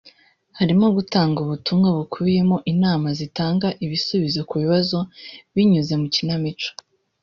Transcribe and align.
harimo 0.59 0.85
gutanga 0.97 1.37
ubutumwa 1.45 1.87
bukubiyemo 1.97 2.57
inama 2.71 3.07
zitanga 3.19 3.67
ibisubizo 3.85 4.39
ku 4.49 4.55
kibazo 4.61 4.99
binyuze 5.53 5.93
mu 5.99 6.05
ikinamico 6.09 6.69